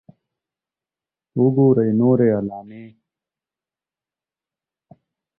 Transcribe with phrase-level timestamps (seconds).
[1.39, 2.83] .وګورئ نورې علامې